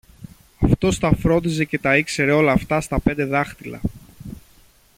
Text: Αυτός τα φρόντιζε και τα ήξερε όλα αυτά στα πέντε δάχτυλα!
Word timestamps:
Αυτός 0.59 0.99
τα 0.99 1.15
φρόντιζε 1.15 1.65
και 1.65 1.77
τα 1.79 1.97
ήξερε 1.97 2.31
όλα 2.31 2.51
αυτά 2.51 2.81
στα 2.81 2.99
πέντε 2.99 3.25
δάχτυλα! 3.25 3.81